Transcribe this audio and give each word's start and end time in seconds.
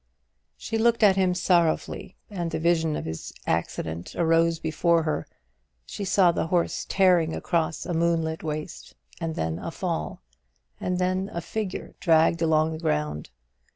She 0.57 0.79
looked 0.79 1.03
at 1.03 1.15
him 1.15 1.35
sorrowfully, 1.35 2.15
and 2.27 2.49
the 2.49 2.57
vision 2.57 2.95
of 2.95 3.05
his 3.05 3.31
accident 3.45 4.15
arose 4.15 4.57
before 4.57 5.03
her; 5.03 5.27
she 5.85 6.05
saw 6.05 6.31
the 6.31 6.47
horse 6.47 6.87
tearing 6.89 7.35
across 7.35 7.85
a 7.85 7.93
moonlit 7.93 8.41
waste, 8.41 8.95
and 9.19 9.35
then 9.35 9.59
a 9.59 9.69
fall, 9.69 10.23
and 10.79 10.97
then 10.97 11.29
a 11.31 11.39
figure 11.39 11.93
dragged 11.99 12.41
along 12.41 12.71
the 12.71 12.79
ground. 12.79 13.29